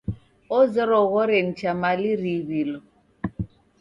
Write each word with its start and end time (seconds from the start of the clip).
Ozerwa 0.57 0.97
ughore 1.05 1.37
nicha 1.45 1.71
mali 1.81 2.09
riiw'ilo. 2.21 2.79